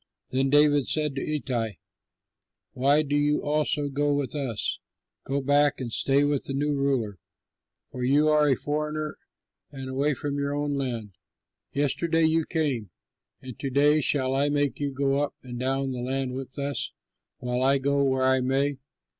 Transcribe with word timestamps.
Then 0.31 0.49
David 0.49 0.87
said 0.87 1.13
to 1.13 1.21
Ittai, 1.21 1.73
"Why 2.73 3.03
do 3.03 3.15
you 3.15 3.43
also 3.43 3.87
go 3.87 4.11
with 4.11 4.33
us? 4.33 4.79
Go 5.25 5.41
back 5.41 5.79
and 5.79 5.93
stay 5.93 6.23
with 6.23 6.45
the 6.45 6.55
new 6.55 6.73
ruler, 6.73 7.19
for 7.91 8.03
you 8.03 8.27
are 8.27 8.49
a 8.49 8.55
foreigner 8.55 9.15
and 9.71 9.87
away 9.89 10.15
from 10.15 10.39
your 10.39 10.55
own 10.55 10.73
land. 10.73 11.11
Yesterday 11.71 12.23
you 12.23 12.47
came, 12.47 12.89
and 13.43 13.59
to 13.59 13.69
day 13.69 14.01
shall 14.01 14.33
I 14.33 14.49
make 14.49 14.79
you 14.79 14.91
go 14.91 15.21
up 15.23 15.35
and 15.43 15.59
down 15.59 15.91
the 15.91 16.01
land 16.01 16.33
with 16.33 16.57
us, 16.57 16.93
while 17.37 17.61
I 17.61 17.77
go 17.77 18.03
where 18.03 18.25
I 18.25 18.39
may? 18.41 18.79